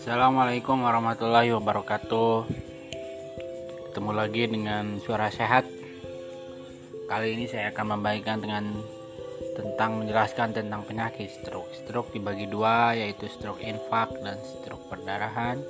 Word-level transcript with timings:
Assalamualaikum 0.00 0.80
warahmatullahi 0.80 1.52
wabarakatuh. 1.60 2.48
Ketemu 3.92 4.12
lagi 4.16 4.48
dengan 4.48 4.96
suara 4.96 5.28
sehat. 5.28 5.68
Kali 7.04 7.36
ini 7.36 7.44
saya 7.44 7.68
akan 7.68 8.00
membaikkan 8.00 8.40
dengan 8.40 8.80
Tentang 9.60 10.00
menjelaskan 10.00 10.56
tentang 10.56 10.88
penyakit 10.88 11.28
stroke. 11.28 11.68
Stroke 11.76 12.16
dibagi 12.16 12.48
dua 12.48 12.96
yaitu 12.96 13.28
stroke 13.28 13.60
infak 13.60 14.08
dan 14.24 14.40
stroke 14.40 14.88
perdarahan. 14.88 15.60